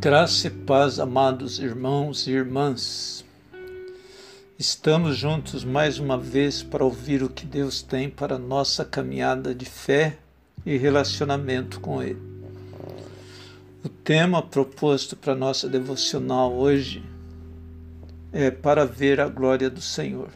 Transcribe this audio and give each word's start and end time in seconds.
Graça 0.00 0.48
e 0.48 0.50
paz, 0.50 0.98
amados 0.98 1.60
irmãos 1.60 2.26
e 2.26 2.32
irmãs. 2.32 3.24
Estamos 4.58 5.16
juntos 5.16 5.62
mais 5.62 6.00
uma 6.00 6.18
vez 6.18 6.64
para 6.64 6.84
ouvir 6.84 7.22
o 7.22 7.28
que 7.28 7.46
Deus 7.46 7.80
tem 7.80 8.10
para 8.10 8.36
nossa 8.36 8.84
caminhada 8.84 9.54
de 9.54 9.64
fé 9.64 10.18
e 10.66 10.76
relacionamento 10.76 11.78
com 11.78 12.02
Ele. 12.02 12.20
O 13.84 13.88
tema 13.88 14.42
proposto 14.42 15.14
para 15.14 15.32
nossa 15.32 15.68
devocional 15.68 16.52
hoje 16.52 17.00
é 18.32 18.50
para 18.50 18.84
ver 18.84 19.20
a 19.20 19.28
glória 19.28 19.70
do 19.70 19.80
Senhor. 19.80 20.30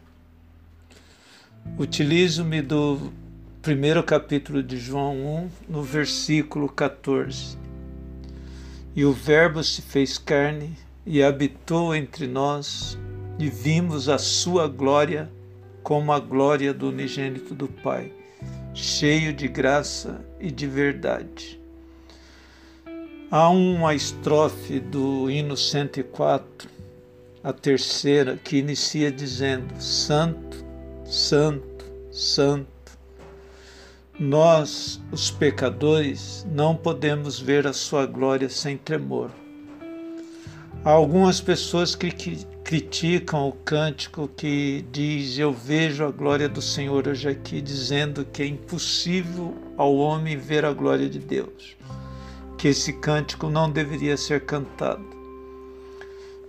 Utilizo-me 1.76 2.62
do 2.62 3.12
primeiro 3.60 4.04
capítulo 4.04 4.62
de 4.62 4.78
João 4.78 5.16
1, 5.16 5.50
no 5.68 5.82
versículo 5.82 6.68
14. 6.68 7.67
E 8.98 9.04
o 9.04 9.12
Verbo 9.12 9.62
se 9.62 9.80
fez 9.80 10.18
carne 10.18 10.76
e 11.06 11.22
habitou 11.22 11.94
entre 11.94 12.26
nós, 12.26 12.98
e 13.38 13.48
vimos 13.48 14.08
a 14.08 14.18
sua 14.18 14.66
glória 14.66 15.30
como 15.84 16.10
a 16.10 16.18
glória 16.18 16.74
do 16.74 16.88
unigênito 16.88 17.54
do 17.54 17.68
Pai, 17.68 18.12
cheio 18.74 19.32
de 19.32 19.46
graça 19.46 20.20
e 20.40 20.50
de 20.50 20.66
verdade. 20.66 21.60
Há 23.30 23.48
uma 23.50 23.94
estrofe 23.94 24.80
do 24.80 25.30
hino 25.30 25.56
104, 25.56 26.68
a 27.44 27.52
terceira, 27.52 28.36
que 28.36 28.56
inicia 28.56 29.12
dizendo: 29.12 29.80
Santo, 29.80 30.64
Santo, 31.04 31.84
Santo 32.10 32.77
nós, 34.18 35.00
os 35.12 35.30
pecadores, 35.30 36.46
não 36.50 36.74
podemos 36.74 37.38
ver 37.38 37.66
a 37.66 37.72
sua 37.72 38.04
glória 38.04 38.48
sem 38.48 38.76
tremor. 38.76 39.30
Há 40.84 40.90
algumas 40.90 41.40
pessoas 41.40 41.94
que, 41.94 42.10
criticam 42.68 43.48
o 43.48 43.52
cântico 43.52 44.28
que 44.28 44.84
diz: 44.92 45.38
Eu 45.38 45.52
vejo 45.52 46.04
a 46.04 46.10
glória 46.10 46.48
do 46.48 46.60
Senhor 46.60 47.08
hoje 47.08 47.26
aqui, 47.26 47.62
dizendo 47.62 48.26
que 48.26 48.42
é 48.42 48.46
impossível 48.46 49.56
ao 49.76 49.96
homem 49.96 50.36
ver 50.36 50.66
a 50.66 50.72
glória 50.74 51.08
de 51.08 51.18
Deus, 51.18 51.76
que 52.58 52.68
esse 52.68 52.92
cântico 52.92 53.48
não 53.48 53.70
deveria 53.70 54.18
ser 54.18 54.44
cantado. 54.44 55.02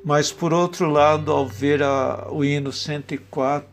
Mas, 0.03 0.31
por 0.31 0.53
outro 0.53 0.89
lado, 0.89 1.31
ao 1.31 1.47
ver 1.47 1.81
a, 1.81 2.27
o 2.29 2.43
hino 2.43 2.73
104, 2.73 3.69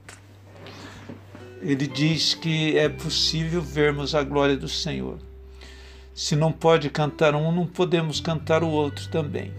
ele 1.67 1.89
diz 1.89 2.33
que 2.33 2.79
é 2.79 2.89
possível 2.89 3.61
vermos 3.61 4.15
a 4.15 4.23
glória 4.23 4.57
do 4.57 4.69
Senhor. 4.69 5.19
Se 6.15 6.37
não 6.37 6.53
pode 6.53 6.89
cantar 6.89 7.35
um, 7.35 7.51
não 7.51 7.67
podemos 7.67 8.21
cantar 8.21 8.63
o 8.63 8.69
outro 8.69 9.11
também. 9.11 9.53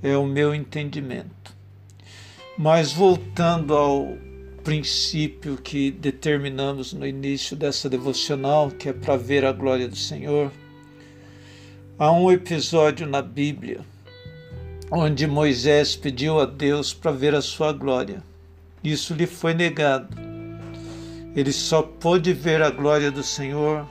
É 0.00 0.16
o 0.16 0.24
meu 0.24 0.54
entendimento. 0.54 1.56
Mas 2.56 2.92
voltando 2.92 3.74
ao 3.74 4.16
princípio 4.62 5.56
que 5.56 5.90
determinamos 5.90 6.92
no 6.92 7.04
início 7.04 7.56
dessa 7.56 7.90
devocional, 7.90 8.70
que 8.70 8.88
é 8.88 8.92
para 8.92 9.16
ver 9.16 9.44
a 9.44 9.50
glória 9.50 9.88
do 9.88 9.96
Senhor, 9.96 10.52
há 11.98 12.12
um 12.12 12.30
episódio 12.30 13.08
na 13.08 13.20
Bíblia 13.20 13.80
onde 14.88 15.26
Moisés 15.26 15.96
pediu 15.96 16.38
a 16.38 16.46
Deus 16.46 16.94
para 16.94 17.10
ver 17.10 17.34
a 17.34 17.42
sua 17.42 17.72
glória. 17.72 18.22
Isso 18.84 19.14
lhe 19.14 19.26
foi 19.26 19.52
negado 19.52 20.21
ele 21.34 21.52
só 21.52 21.82
pôde 21.82 22.32
ver 22.32 22.62
a 22.62 22.70
glória 22.70 23.10
do 23.10 23.22
Senhor 23.22 23.88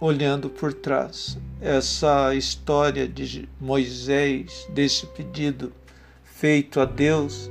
olhando 0.00 0.48
por 0.48 0.72
trás. 0.72 1.38
Essa 1.60 2.34
história 2.34 3.06
de 3.06 3.48
Moisés, 3.60 4.66
desse 4.70 5.06
pedido 5.06 5.72
feito 6.24 6.80
a 6.80 6.84
Deus, 6.84 7.50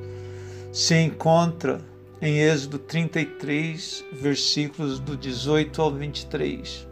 se 0.74 0.96
encontra 0.96 1.80
em 2.22 2.40
Êxodo 2.40 2.80
33, 2.80 4.04
versículos 4.12 5.00
do 5.00 5.16
18 5.16 5.82
ao 5.82 5.92
23. 5.92 6.88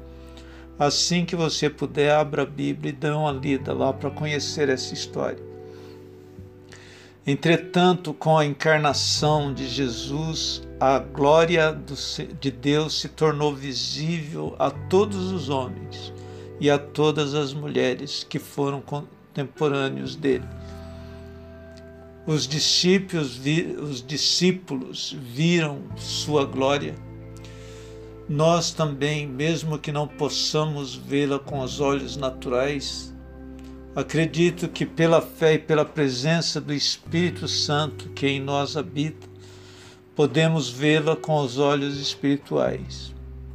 Assim 0.79 1.25
que 1.25 1.35
você 1.35 1.69
puder, 1.69 2.11
abra 2.13 2.43
a 2.43 2.45
Bíblia 2.45 2.91
e 2.91 2.95
dê 2.95 3.09
uma 3.09 3.31
lida 3.31 3.73
lá 3.73 3.91
para 3.91 4.11
conhecer 4.11 4.69
essa 4.69 4.93
história. 4.93 5.46
Entretanto, 7.27 8.13
com 8.13 8.37
a 8.37 8.45
encarnação 8.45 9.53
de 9.53 9.67
Jesus, 9.67 10.65
a 10.79 10.97
glória 10.97 11.77
de 12.39 12.49
Deus 12.49 13.01
se 13.01 13.09
tornou 13.09 13.53
visível 13.53 14.55
a 14.57 14.71
todos 14.71 15.33
os 15.33 15.49
homens 15.49 16.13
e 16.57 16.69
a 16.69 16.79
todas 16.79 17.33
as 17.33 17.53
mulheres 17.53 18.23
que 18.23 18.39
foram 18.39 18.79
contemporâneos 18.79 20.15
dele. 20.15 20.45
Os 22.25 22.47
discípulos, 22.47 23.37
os 23.81 24.01
discípulos 24.01 25.13
viram 25.19 25.81
sua 25.97 26.45
glória. 26.45 26.95
Nós 28.29 28.71
também, 28.71 29.27
mesmo 29.27 29.77
que 29.77 29.91
não 29.91 30.07
possamos 30.07 30.95
vê-la 30.95 31.39
com 31.39 31.59
os 31.59 31.81
olhos 31.81 32.15
naturais, 32.15 33.13
Acredito 33.97 34.67
que 34.67 34.85
pela 34.85 35.19
fé 35.19 35.55
e 35.55 35.57
pela 35.57 35.83
presença 35.83 36.61
do 36.61 36.71
Espírito 36.71 37.47
Santo 37.47 38.09
que 38.09 38.27
em 38.27 38.39
nós 38.39 38.77
habita, 38.77 39.27
podemos 40.15 40.69
vê-la 40.69 41.15
com 41.15 41.39
os 41.39 41.57
olhos 41.57 41.99
espirituais, 41.99 43.11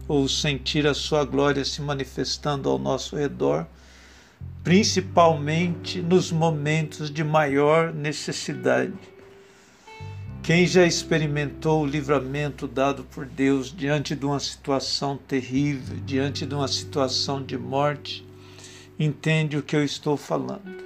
ou 0.09 0.29
sentir 0.29 0.85
a 0.85 0.95
sua 0.95 1.25
glória 1.25 1.65
se 1.65 1.81
manifestando 1.81 2.69
ao 2.69 2.77
nosso 2.77 3.15
redor, 3.15 3.69
principalmente 4.65 6.03
nos 6.03 6.33
momentos 6.33 7.09
de 7.09 7.23
maior 7.23 7.95
necessidade. 7.95 8.99
Quem 10.43 10.67
já 10.67 10.85
experimentou 10.85 11.85
o 11.85 11.87
livramento 11.87 12.67
dado 12.67 13.05
por 13.05 13.27
Deus 13.27 13.73
diante 13.73 14.17
de 14.17 14.27
uma 14.27 14.41
situação 14.41 15.17
terrível, 15.17 15.99
diante 16.05 16.45
de 16.45 16.53
uma 16.53 16.67
situação 16.67 17.41
de 17.41 17.57
morte, 17.57 18.27
entende 19.03 19.57
o 19.57 19.63
que 19.63 19.75
eu 19.75 19.85
estou 19.85 20.17
falando. 20.17 20.83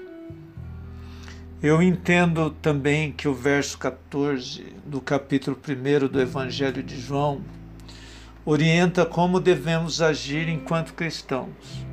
Eu 1.63 1.83
entendo 1.83 2.51
também 2.51 3.13
que 3.13 3.29
o 3.29 3.35
verso 3.35 3.79
14 3.79 4.75
do 4.85 5.01
capítulo 5.01 5.57
1 5.57 6.09
do 6.09 6.21
Evangelho 6.21 6.83
de 6.83 6.99
João 7.01 7.43
orienta 8.45 9.05
como 9.05 9.41
devemos 9.41 10.01
agir 10.01 10.49
enquanto 10.49 10.95
cristãos. 10.95 11.85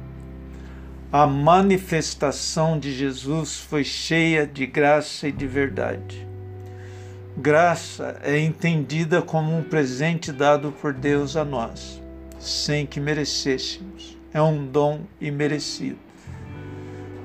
A 1.12 1.26
manifestação 1.26 2.78
de 2.78 2.94
Jesus 2.94 3.58
foi 3.58 3.84
cheia 3.84 4.46
de 4.46 4.66
graça 4.66 5.28
e 5.28 5.32
de 5.32 5.48
verdade. 5.48 6.28
Graça 7.38 8.20
é 8.22 8.38
entendida 8.40 9.22
como 9.22 9.58
um 9.58 9.64
presente 9.64 10.32
dado 10.32 10.72
por 10.72 10.94
Deus 10.94 11.36
a 11.36 11.44
nós, 11.44 12.02
sem 12.38 12.86
que 12.86 13.00
merecêssemos. 13.00 14.18
É 14.34 14.42
um 14.42 14.66
dom 14.66 15.02
imerecido. 15.22 16.03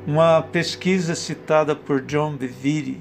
Uma 0.09 0.41
pesquisa 0.41 1.15
citada 1.15 1.77
por 1.77 2.01
John 2.01 2.35
Bevere 2.35 2.99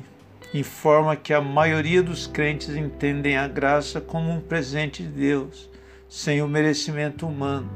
informa 0.53 1.15
que 1.15 1.33
a 1.33 1.39
maioria 1.39 2.03
dos 2.03 2.27
crentes 2.27 2.75
entendem 2.75 3.37
a 3.37 3.47
graça 3.47 4.01
como 4.01 4.29
um 4.29 4.41
presente 4.41 5.03
de 5.03 5.07
Deus, 5.07 5.69
sem 6.09 6.41
o 6.41 6.49
merecimento 6.49 7.25
humano. 7.25 7.71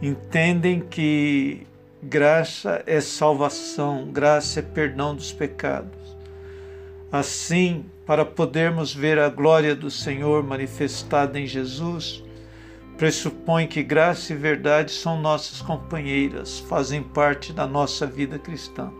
Entendem 0.00 0.80
que 0.80 1.66
graça 2.02 2.82
é 2.86 3.02
salvação, 3.02 4.08
graça 4.10 4.60
é 4.60 4.62
perdão 4.62 5.14
dos 5.14 5.30
pecados. 5.30 6.16
Assim, 7.12 7.84
para 8.06 8.24
podermos 8.24 8.94
ver 8.94 9.18
a 9.18 9.28
glória 9.28 9.76
do 9.76 9.90
Senhor 9.90 10.42
manifestada 10.42 11.38
em 11.38 11.46
Jesus, 11.46 12.24
pressupõe 12.98 13.68
que 13.68 13.80
graça 13.80 14.32
e 14.32 14.36
verdade 14.36 14.90
são 14.90 15.20
nossas 15.20 15.62
companheiras, 15.62 16.58
fazem 16.58 17.00
parte 17.00 17.52
da 17.52 17.64
nossa 17.64 18.04
vida 18.04 18.40
cristã. 18.40 18.90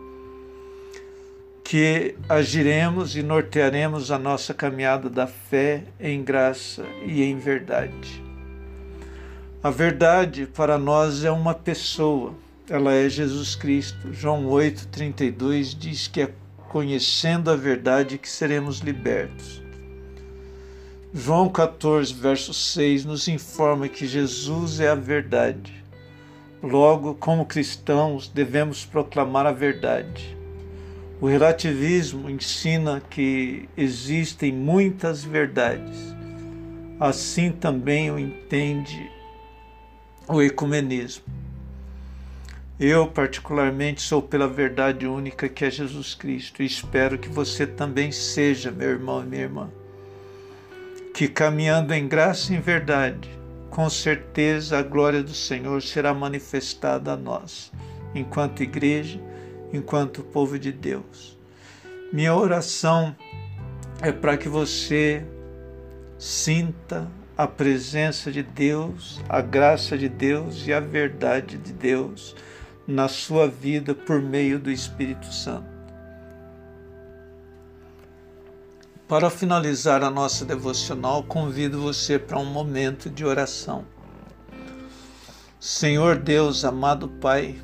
Que 1.61 2.15
agiremos 2.27 3.17
e 3.17 3.21
nortearemos 3.21 4.09
a 4.09 4.17
nossa 4.17 4.53
caminhada 4.53 5.09
da 5.09 5.27
fé 5.27 5.83
em 5.99 6.23
graça 6.23 6.85
e 7.05 7.21
em 7.21 7.37
verdade. 7.37 8.23
A 9.61 9.69
verdade 9.69 10.47
para 10.47 10.77
nós 10.77 11.25
é 11.25 11.29
uma 11.29 11.53
pessoa, 11.53 12.33
ela 12.69 12.93
é 12.93 13.09
Jesus 13.09 13.53
Cristo. 13.53 14.13
João 14.13 14.45
8,32 14.45 15.77
diz 15.77 16.07
que 16.07 16.21
é 16.21 16.33
conhecendo 16.69 17.51
a 17.51 17.55
verdade 17.57 18.17
que 18.17 18.29
seremos 18.29 18.79
libertos. 18.79 19.61
João 21.11 21.49
14, 21.49 22.13
verso 22.13 22.53
6 22.53 23.03
nos 23.03 23.27
informa 23.27 23.89
que 23.89 24.05
Jesus 24.05 24.79
é 24.79 24.89
a 24.89 24.95
verdade. 24.95 25.83
Logo, 26.61 27.15
como 27.15 27.47
cristãos, 27.47 28.27
devemos 28.27 28.85
proclamar 28.85 29.47
a 29.47 29.51
verdade. 29.51 30.37
O 31.19 31.25
relativismo 31.25 32.29
ensina 32.29 33.01
que 33.09 33.67
existem 33.75 34.53
muitas 34.53 35.23
verdades. 35.23 35.97
Assim 36.99 37.51
também 37.51 38.11
o 38.11 38.19
entende 38.19 39.09
o 40.27 40.43
ecumenismo. 40.43 41.23
Eu, 42.79 43.07
particularmente, 43.07 43.99
sou 44.03 44.21
pela 44.21 44.47
verdade 44.47 45.07
única 45.07 45.49
que 45.49 45.65
é 45.65 45.71
Jesus 45.71 46.13
Cristo 46.13 46.61
e 46.61 46.67
espero 46.67 47.17
que 47.17 47.29
você 47.29 47.65
também 47.65 48.11
seja, 48.11 48.69
meu 48.69 48.89
irmão 48.89 49.23
e 49.23 49.25
minha 49.25 49.41
irmã. 49.41 49.71
Que 51.19 51.27
caminhando 51.27 51.93
em 51.93 52.07
graça 52.07 52.53
e 52.53 52.55
em 52.55 52.61
verdade, 52.61 53.29
com 53.69 53.89
certeza 53.89 54.79
a 54.79 54.81
glória 54.81 55.21
do 55.21 55.33
Senhor 55.33 55.81
será 55.81 56.13
manifestada 56.13 57.11
a 57.11 57.17
nós, 57.17 57.73
enquanto 58.15 58.63
igreja, 58.63 59.19
enquanto 59.73 60.23
povo 60.23 60.57
de 60.57 60.71
Deus. 60.71 61.37
Minha 62.13 62.33
oração 62.33 63.13
é 64.01 64.13
para 64.13 64.37
que 64.37 64.47
você 64.47 65.25
sinta 66.17 67.11
a 67.37 67.45
presença 67.45 68.31
de 68.31 68.41
Deus, 68.41 69.19
a 69.27 69.41
graça 69.41 69.97
de 69.97 70.07
Deus 70.07 70.65
e 70.65 70.71
a 70.71 70.79
verdade 70.79 71.57
de 71.57 71.73
Deus 71.73 72.33
na 72.87 73.09
sua 73.09 73.45
vida 73.45 73.93
por 73.93 74.21
meio 74.21 74.57
do 74.57 74.71
Espírito 74.71 75.33
Santo. 75.33 75.78
Para 79.09 79.31
finalizar 79.31 80.03
a 80.03 80.09
nossa 80.11 80.45
devocional, 80.45 81.23
convido 81.23 81.81
você 81.81 82.19
para 82.19 82.37
um 82.37 82.45
momento 82.45 83.09
de 83.09 83.25
oração. 83.25 83.83
Senhor 85.59 86.15
Deus, 86.15 86.63
amado 86.63 87.09
Pai, 87.09 87.55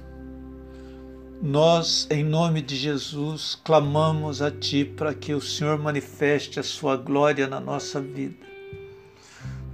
nós, 1.39 2.07
em 2.09 2.24
nome 2.24 2.63
de 2.63 2.75
Jesus, 2.75 3.57
clamamos 3.63 4.42
a 4.42 4.50
Ti 4.50 4.83
para 4.83 5.13
que 5.13 5.36
o 5.36 5.39
Senhor 5.39 5.77
manifeste 5.77 6.59
a 6.59 6.63
Sua 6.63 6.97
glória 6.97 7.45
na 7.45 7.59
nossa 7.59 8.01
vida, 8.01 8.44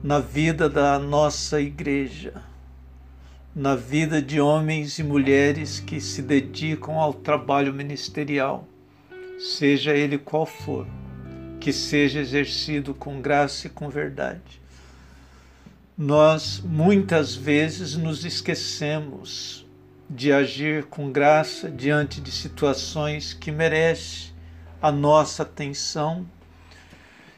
na 0.03 0.19
vida 0.19 0.69
da 0.69 0.99
nossa 0.99 1.61
igreja 1.61 2.51
na 3.53 3.75
vida 3.75 4.21
de 4.21 4.39
homens 4.39 4.97
e 4.97 5.03
mulheres 5.03 5.81
que 5.81 5.99
se 5.99 6.21
dedicam 6.21 6.97
ao 6.97 7.13
trabalho 7.13 7.73
ministerial, 7.73 8.65
seja 9.37 9.93
ele 9.93 10.17
qual 10.17 10.45
for, 10.45 10.87
que 11.61 11.71
seja 11.71 12.19
exercido 12.19 12.95
com 12.95 13.21
graça 13.21 13.67
e 13.67 13.69
com 13.69 13.87
verdade. 13.87 14.59
Nós 15.95 16.59
muitas 16.59 17.35
vezes 17.35 17.95
nos 17.95 18.25
esquecemos 18.25 19.63
de 20.09 20.33
agir 20.33 20.85
com 20.85 21.11
graça 21.11 21.69
diante 21.69 22.19
de 22.19 22.31
situações 22.31 23.35
que 23.35 23.51
merecem 23.51 24.31
a 24.81 24.91
nossa 24.91 25.43
atenção 25.43 26.25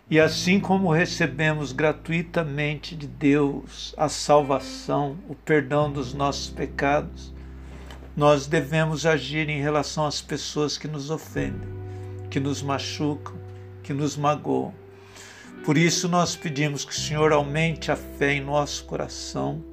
e 0.10 0.20
assim 0.20 0.58
como 0.58 0.92
recebemos 0.92 1.74
gratuitamente 1.74 2.96
de 2.96 3.08
Deus 3.08 3.94
a 3.98 4.08
salvação, 4.08 5.18
o 5.28 5.36
perdão 5.36 5.92
dos 5.92 6.14
nossos 6.14 6.50
pecados, 6.50 7.34
nós 8.16 8.48
devemos 8.48 9.06
agir 9.06 9.50
em 9.50 9.60
relação 9.60 10.06
às 10.06 10.22
pessoas 10.22 10.78
que 10.78 10.88
nos 10.88 11.10
ofendem, 11.10 11.68
que 12.30 12.40
nos 12.40 12.62
machucam, 12.62 13.44
que 13.84 13.94
nos 13.94 14.18
magoam. 14.18 14.74
Por 15.66 15.78
isso 15.78 16.08
nós 16.08 16.36
pedimos 16.36 16.84
que 16.84 16.92
o 16.92 17.00
Senhor 17.00 17.32
aumente 17.32 17.92
a 17.92 17.96
fé 17.96 18.34
em 18.34 18.42
nosso 18.42 18.86
coração, 18.86 19.64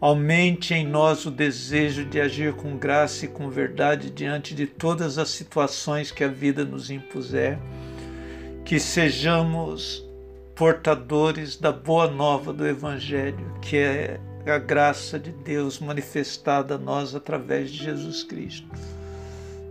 aumente 0.00 0.72
em 0.72 0.86
nós 0.86 1.26
o 1.26 1.30
desejo 1.30 2.04
de 2.04 2.20
agir 2.20 2.54
com 2.54 2.76
graça 2.76 3.24
e 3.24 3.28
com 3.28 3.50
verdade 3.50 4.10
diante 4.10 4.54
de 4.54 4.66
todas 4.66 5.18
as 5.18 5.28
situações 5.28 6.10
que 6.10 6.24
a 6.24 6.28
vida 6.28 6.64
nos 6.64 6.90
impuser 6.90 7.58
que 8.66 8.80
sejamos 8.80 10.04
portadores 10.56 11.56
da 11.56 11.70
boa 11.70 12.10
nova 12.10 12.52
do 12.52 12.66
Evangelho, 12.66 13.54
que 13.62 13.76
é 13.76 14.18
a 14.44 14.58
graça 14.58 15.20
de 15.20 15.30
Deus 15.30 15.78
manifestada 15.78 16.74
a 16.74 16.78
nós 16.78 17.14
através 17.14 17.70
de 17.70 17.84
Jesus 17.84 18.24
Cristo. 18.24 18.66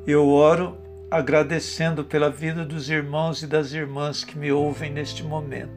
Eu 0.07 0.29
oro 0.29 0.77
agradecendo 1.09 2.03
pela 2.03 2.29
vida 2.29 2.65
dos 2.65 2.89
irmãos 2.89 3.41
e 3.43 3.47
das 3.47 3.71
irmãs 3.71 4.23
que 4.23 4.37
me 4.37 4.51
ouvem 4.51 4.91
neste 4.91 5.23
momento. 5.23 5.73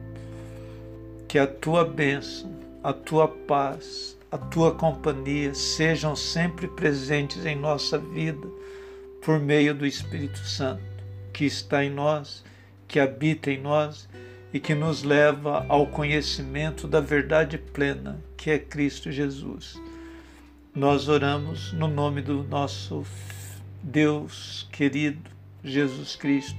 Que 1.27 1.37
a 1.37 1.47
tua 1.47 1.85
bênção, 1.85 2.51
a 2.83 2.93
tua 2.93 3.27
paz, 3.27 4.17
a 4.31 4.37
tua 4.37 4.73
companhia 4.73 5.53
sejam 5.53 6.15
sempre 6.15 6.67
presentes 6.67 7.45
em 7.45 7.55
nossa 7.55 7.97
vida 7.97 8.47
por 9.23 9.39
meio 9.39 9.73
do 9.75 9.85
Espírito 9.85 10.39
Santo 10.39 10.89
que 11.33 11.45
está 11.45 11.83
em 11.83 11.89
nós 11.89 12.43
que 12.89 12.99
habita 12.99 13.51
em 13.51 13.61
nós 13.61 14.09
e 14.51 14.59
que 14.59 14.73
nos 14.73 15.03
leva 15.03 15.63
ao 15.69 15.85
conhecimento 15.85 16.87
da 16.87 16.99
verdade 16.99 17.57
plena, 17.57 18.19
que 18.35 18.49
é 18.49 18.57
Cristo 18.57 19.11
Jesus. 19.11 19.79
Nós 20.73 21.07
oramos 21.07 21.71
no 21.71 21.87
nome 21.87 22.21
do 22.21 22.43
nosso 22.43 23.05
Deus 23.83 24.67
querido, 24.71 25.29
Jesus 25.63 26.15
Cristo. 26.15 26.57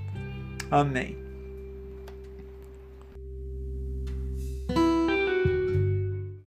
Amém. 0.71 1.30